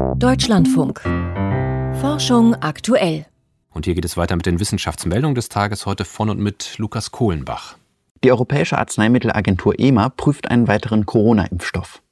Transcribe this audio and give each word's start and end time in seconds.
Deutschlandfunk. 0.00 1.00
Forschung 2.00 2.54
aktuell. 2.54 3.26
Und 3.70 3.84
hier 3.84 3.94
geht 3.94 4.04
es 4.04 4.16
weiter 4.16 4.36
mit 4.36 4.46
den 4.46 4.58
Wissenschaftsmeldungen 4.58 5.34
des 5.34 5.48
Tages 5.48 5.86
heute 5.86 6.04
von 6.04 6.30
und 6.30 6.38
mit 6.38 6.78
Lukas 6.78 7.10
Kohlenbach. 7.10 7.76
Die 8.24 8.30
Europäische 8.30 8.78
Arzneimittelagentur 8.78 9.78
EMA 9.78 10.08
prüft 10.08 10.50
einen 10.50 10.68
weiteren 10.68 11.06
Corona-Impfstoff. 11.06 12.02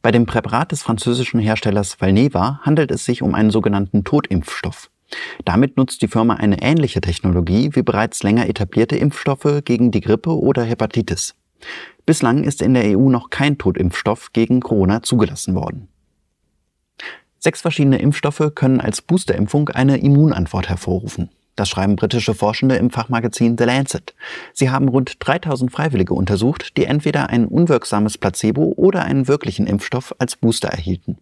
Bei 0.00 0.10
dem 0.10 0.26
Präparat 0.26 0.72
des 0.72 0.82
französischen 0.82 1.40
Herstellers 1.40 2.00
Valneva 2.00 2.60
handelt 2.62 2.90
es 2.90 3.04
sich 3.04 3.22
um 3.22 3.34
einen 3.34 3.50
sogenannten 3.50 4.04
Totimpfstoff. 4.04 4.90
Damit 5.44 5.76
nutzt 5.76 6.02
die 6.02 6.08
Firma 6.08 6.34
eine 6.34 6.62
ähnliche 6.62 7.00
Technologie 7.00 7.70
wie 7.72 7.82
bereits 7.82 8.22
länger 8.22 8.48
etablierte 8.48 8.96
Impfstoffe 8.96 9.62
gegen 9.64 9.90
die 9.90 10.00
Grippe 10.00 10.38
oder 10.38 10.64
Hepatitis. 10.64 11.34
Bislang 12.06 12.44
ist 12.44 12.62
in 12.62 12.74
der 12.74 12.98
EU 12.98 13.10
noch 13.10 13.30
kein 13.30 13.58
Totimpfstoff 13.58 14.32
gegen 14.32 14.60
Corona 14.60 15.02
zugelassen 15.02 15.54
worden. 15.54 15.88
Sechs 17.44 17.60
verschiedene 17.60 17.98
Impfstoffe 17.98 18.52
können 18.54 18.80
als 18.80 19.02
Boosterimpfung 19.02 19.68
eine 19.70 19.96
Immunantwort 19.96 20.68
hervorrufen. 20.68 21.28
Das 21.56 21.68
schreiben 21.68 21.96
britische 21.96 22.34
Forschende 22.34 22.76
im 22.76 22.90
Fachmagazin 22.90 23.58
The 23.58 23.64
Lancet. 23.64 24.14
Sie 24.52 24.70
haben 24.70 24.88
rund 24.88 25.16
3000 25.18 25.72
Freiwillige 25.72 26.14
untersucht, 26.14 26.76
die 26.76 26.84
entweder 26.84 27.30
ein 27.30 27.48
unwirksames 27.48 28.16
Placebo 28.16 28.74
oder 28.76 29.02
einen 29.02 29.26
wirklichen 29.26 29.66
Impfstoff 29.66 30.14
als 30.20 30.36
Booster 30.36 30.68
erhielten. 30.68 31.18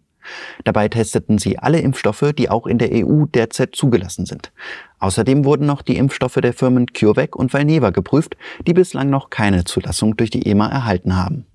Dabei 0.65 0.89
testeten 0.89 1.39
sie 1.39 1.59
alle 1.59 1.81
Impfstoffe, 1.81 2.35
die 2.37 2.51
auch 2.51 2.67
in 2.67 2.77
der 2.77 2.91
EU 2.93 3.25
derzeit 3.25 3.75
zugelassen 3.75 4.27
sind. 4.27 4.53
Außerdem 4.99 5.47
wurden 5.47 5.65
noch 5.65 5.81
die 5.81 5.97
Impfstoffe 5.97 6.35
der 6.35 6.53
Firmen 6.53 6.93
CureVac 6.93 7.35
und 7.35 7.55
Valneva 7.55 7.89
geprüft, 7.89 8.37
die 8.67 8.75
bislang 8.75 9.09
noch 9.09 9.31
keine 9.31 9.65
Zulassung 9.65 10.19
durch 10.19 10.29
die 10.29 10.45
EMA 10.45 10.69
erhalten 10.69 11.17
haben. 11.17 11.47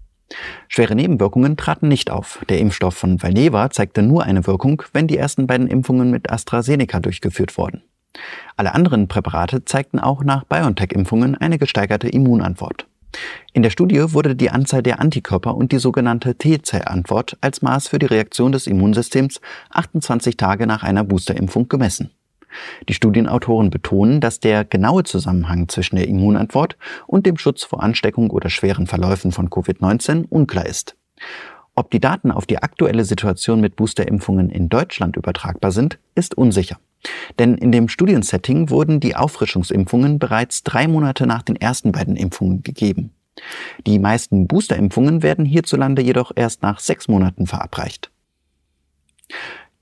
Schwere 0.67 0.95
Nebenwirkungen 0.95 1.57
traten 1.57 1.88
nicht 1.88 2.09
auf. 2.09 2.43
Der 2.49 2.59
Impfstoff 2.59 2.95
von 2.95 3.21
Valneva 3.21 3.70
zeigte 3.70 4.02
nur 4.02 4.23
eine 4.23 4.47
Wirkung, 4.47 4.83
wenn 4.93 5.07
die 5.07 5.17
ersten 5.17 5.47
beiden 5.47 5.67
Impfungen 5.67 6.09
mit 6.09 6.29
AstraZeneca 6.31 6.99
durchgeführt 6.99 7.57
wurden. 7.57 7.83
Alle 8.55 8.73
anderen 8.73 9.08
Präparate 9.08 9.66
zeigten 9.66 10.00
auch 10.00 10.23
nach 10.23 10.45
BioNTech-Impfungen 10.45 11.35
eine 11.35 11.58
gesteigerte 11.59 12.08
Immunantwort. 12.08 12.88
In 13.53 13.63
der 13.63 13.69
Studie 13.69 14.13
wurde 14.13 14.35
die 14.35 14.50
Anzahl 14.50 14.83
der 14.83 15.00
Antikörper 15.00 15.55
und 15.55 15.72
die 15.72 15.80
sogenannte 15.80 16.35
T-Zellantwort 16.35 17.38
als 17.41 17.61
Maß 17.61 17.88
für 17.88 18.00
die 18.00 18.07
Reaktion 18.07 18.52
des 18.52 18.67
Immunsystems 18.67 19.39
28 19.69 20.35
Tage 20.35 20.67
nach 20.67 20.83
einer 20.83 21.03
Boosterimpfung 21.03 21.69
gemessen. 21.69 22.11
Die 22.88 22.94
Studienautoren 22.94 23.70
betonen, 23.70 24.22
dass 24.22 24.39
der 24.39 24.66
genaue 24.66 25.03
Zusammenhang 25.03 25.67
zwischen 25.67 25.95
der 25.95 26.08
Immunantwort 26.08 26.78
und 27.08 27.25
dem 27.25 27.38
Schutz 27.38 27.64
vor 27.64 27.84
Ansteckung 27.84 28.30
oder 28.30 28.50
schweren 28.50 28.88
Verläufen 28.88 29.31
von 29.31 29.50
Covid-19 29.50 30.25
unklar 30.30 30.66
ist. 30.66 30.95
Ob 31.75 31.92
die 31.92 32.00
Daten 32.00 32.31
auf 32.31 32.45
die 32.45 32.59
aktuelle 32.59 33.03
Situation 33.03 33.59
mit 33.59 33.75
Boosterimpfungen 33.75 34.50
in 34.50 34.70
Deutschland 34.70 35.17
übertragbar 35.17 35.72
sind, 35.72 36.00
ist 36.16 36.38
unsicher. 36.38 36.80
Denn 37.38 37.56
in 37.56 37.72
dem 37.72 37.89
Studiensetting 37.89 38.69
wurden 38.69 39.00
die 39.00 39.16
Auffrischungsimpfungen 39.16 40.17
bereits 40.17 40.64
drei 40.64 40.88
Monate 40.88 41.28
nach 41.28 41.44
den 41.44 41.58
ersten 41.58 41.92
beiden 41.92 42.16
Impfungen 42.16 42.64
gegeben. 42.64 43.12
Die 43.86 44.00
meisten 44.00 44.47
Boosterimpfungen 44.47 45.22
werden 45.22 45.45
hierzulande 45.45 46.02
jedoch 46.02 46.31
erst 46.36 46.62
nach 46.62 46.80
sechs 46.80 47.09
Monaten 47.09 47.45
verabreicht. 47.45 48.09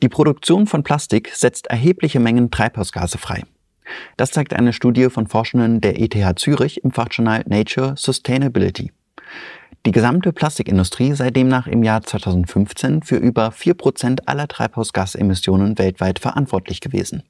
Die 0.03 0.09
Produktion 0.09 0.67
von 0.67 0.83
Plastik 0.83 1.31
setzt 1.33 1.67
erhebliche 1.67 2.19
Mengen 2.19 2.51
Treibhausgase 2.51 3.17
frei. 3.17 3.43
Das 4.17 4.31
zeigt 4.31 4.53
eine 4.53 4.73
Studie 4.73 5.09
von 5.09 5.27
Forschenden 5.27 5.79
der 5.79 5.97
ETH 5.97 6.37
Zürich 6.37 6.83
im 6.83 6.91
Fachjournal 6.91 7.45
Nature 7.47 7.93
Sustainability. 7.95 8.91
Die 9.85 9.91
gesamte 9.93 10.33
Plastikindustrie 10.33 11.13
sei 11.13 11.31
demnach 11.31 11.67
im 11.67 11.83
Jahr 11.83 12.01
2015 12.01 13.03
für 13.03 13.15
über 13.15 13.51
vier 13.51 13.75
Prozent 13.75 14.27
aller 14.27 14.49
Treibhausgasemissionen 14.49 15.77
weltweit 15.77 16.19
verantwortlich 16.19 16.81
gewesen. 16.81 17.23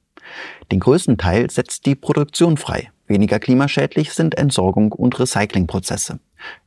Den 0.71 0.79
größten 0.79 1.19
Teil 1.19 1.51
setzt 1.51 1.85
die 1.85 1.93
Produktion 1.93 2.57
frei. 2.57 2.89
Weniger 3.05 3.37
klimaschädlich 3.37 4.13
sind 4.13 4.35
Entsorgung 4.35 4.93
und 4.93 5.19
Recyclingprozesse. 5.19 6.17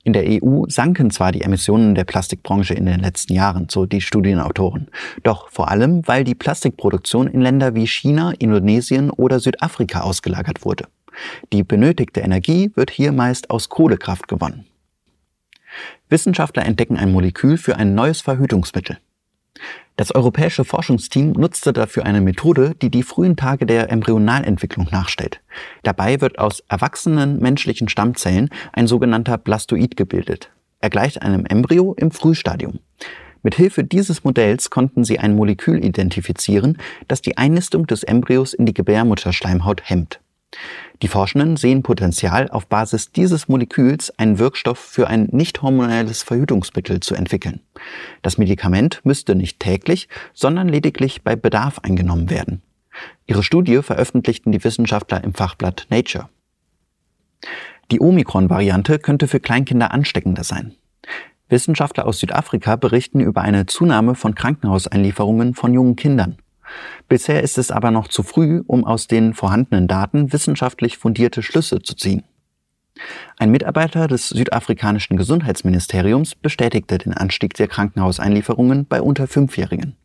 In 0.05 0.13
der 0.13 0.25
EU 0.27 0.65
sanken 0.69 1.11
zwar 1.11 1.33
die 1.33 1.43
Emissionen 1.43 1.95
der 1.95 2.05
Plastikbranche 2.05 2.75
in 2.75 2.87
den 2.87 3.01
letzten 3.01 3.35
Jahren, 3.35 3.69
so 3.69 3.87
die 3.87 4.01
Studienautoren, 4.01 4.89
doch 5.23 5.49
vor 5.51 5.71
allem, 5.71 6.07
weil 6.07 6.25
die 6.25 6.35
Plastikproduktion 6.35 7.27
in 7.27 7.41
Länder 7.41 7.75
wie 7.75 7.87
China, 7.87 8.33
Indonesien 8.39 9.11
oder 9.11 9.41
Südafrika 9.41 10.01
ausgelagert 10.01 10.65
wurde. 10.65 10.87
Die 11.53 11.63
benötigte 11.63 12.21
Energie 12.21 12.71
wird 12.75 12.91
hier 12.91 13.13
meist 13.13 13.51
aus 13.51 13.69
Kohlekraft 13.69 14.29
gewonnen. 14.29 14.67
Wissenschaftler 16.09 16.65
entdecken 16.65 16.97
ein 16.97 17.13
Molekül 17.13 17.59
für 17.59 17.77
ein 17.77 17.95
neues 17.95 18.21
Verhütungsmittel. 18.21 18.99
Das 19.97 20.15
europäische 20.15 20.65
Forschungsteam 20.65 21.33
nutzte 21.33 21.73
dafür 21.73 22.05
eine 22.05 22.21
Methode, 22.21 22.75
die 22.83 22.91
die 22.91 23.03
frühen 23.03 23.37
Tage 23.37 23.65
der 23.65 23.91
Embryonalentwicklung 23.91 24.89
nachstellt. 24.91 25.41
Dabei 25.83 26.21
wird 26.21 26.39
aus 26.39 26.63
erwachsenen 26.69 27.39
menschlichen 27.41 27.89
Stammzellen 27.89 28.51
ein 28.73 28.87
sogenannter 28.87 29.39
Blastoid 29.39 29.97
gebildet. 29.97 30.51
Er 30.81 30.91
gleicht 30.91 31.23
einem 31.23 31.47
Embryo 31.47 31.95
im 31.95 32.11
Frühstadium. 32.11 32.81
Mit 33.43 33.55
Hilfe 33.55 33.85
dieses 33.85 34.25
Modells 34.25 34.71
konnten 34.71 35.05
sie 35.05 35.19
ein 35.19 35.35
Molekül 35.35 35.85
identifizieren, 35.85 36.79
das 37.09 37.23
die 37.23 37.39
Einnistung 37.39 37.87
des 37.87 38.03
Embryos 38.03 38.53
in 38.53 38.67
die 38.67 38.75
Gebärmutterschleimhaut 38.75 39.83
hemmt. 39.85 40.21
Die 41.03 41.09
Forschenden 41.09 41.57
sehen 41.57 41.83
Potenzial, 41.83 42.49
auf 42.49 42.67
Basis 42.67 43.13
dieses 43.13 43.49
Moleküls 43.49 44.19
einen 44.19 44.39
Wirkstoff 44.39 44.79
für 44.79 45.09
ein 45.09 45.29
nicht 45.31 45.61
hormonelles 45.61 46.23
Verhütungsmittel 46.23 47.01
zu 47.01 47.15
entwickeln. 47.15 47.61
Das 48.23 48.39
Medikament 48.39 49.01
müsste 49.05 49.35
nicht 49.35 49.61
täglich, 49.61 50.09
sondern 50.33 50.69
lediglich 50.69 51.23
bei 51.23 51.37
Bedarf 51.37 51.81
eingenommen 51.81 52.31
werden. 52.31 52.63
Ihre 53.27 53.43
Studie 53.43 53.83
veröffentlichten 53.83 54.53
die 54.53 54.65
Wissenschaftler 54.65 55.23
im 55.23 55.35
Fachblatt 55.35 55.87
Nature. 55.91 56.31
Die 57.91 58.01
Omikron-Variante 58.01 58.99
könnte 58.99 59.29
für 59.29 59.39
Kleinkinder 59.39 59.93
ansteckender 59.93 60.45
sein. 60.45 60.75
Wissenschaftler 61.49 62.07
aus 62.07 62.19
Südafrika 62.19 62.77
berichten 62.77 63.21
über 63.21 63.43
eine 63.43 63.67
Zunahme 63.67 64.15
von 64.15 64.35
Krankenhauseinlieferungen 64.35 65.55
von 65.55 65.73
jungen 65.73 65.95
Kindern. 65.95 66.39
Bisher 67.09 67.43
ist 67.43 67.59
es 67.59 67.71
aber 67.71 67.91
noch 67.91 68.09
zu 68.09 68.23
früh, 68.23 68.63
um 68.67 68.85
aus 68.85 69.07
den 69.07 69.35
vorhandenen 69.35 69.89
Daten 69.89 70.33
wissenschaftlich 70.33 70.99
fundierte 70.99 71.43
Schlüsse 71.43 71.81
zu 71.83 71.95
ziehen. 71.95 72.25
Ein 73.39 73.51
Mitarbeiter 73.51 74.09
des 74.09 74.29
südafrikanischen 74.31 75.17
Gesundheitsministeriums 75.17 76.35
bestätigte 76.35 76.99
den 76.99 77.13
Anstieg 77.13 77.55
der 77.55 77.69
Krankenhauseinlieferungen 77.69 78.87
bei 78.87 79.03
unter 79.03 79.27
Fünfjährigen. 79.27 79.97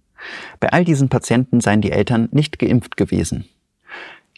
Bei 0.59 0.71
all 0.71 0.85
diesen 0.85 1.09
Patienten 1.09 1.61
seien 1.61 1.81
die 1.81 1.91
Eltern 1.91 2.29
nicht 2.31 2.59
geimpft 2.59 2.97
gewesen. 2.97 3.45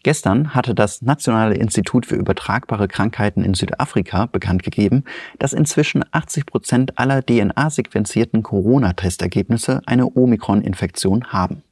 Gestern 0.03 0.53
hatte 0.53 0.75
das 0.75 1.01
Nationale 1.01 1.55
Institut 1.55 2.05
für 2.05 2.15
übertragbare 2.15 2.89
Krankheiten 2.89 3.43
in 3.43 3.53
Südafrika 3.53 4.25
bekannt 4.25 4.61
gegeben, 4.61 5.05
dass 5.39 5.53
inzwischen 5.53 6.03
80 6.11 6.45
Prozent 6.45 6.99
aller 6.99 7.25
DNA-sequenzierten 7.25 8.43
Corona-Testergebnisse 8.43 9.81
eine 9.85 10.07
Omikron-Infektion 10.07 11.27
haben. 11.27 11.63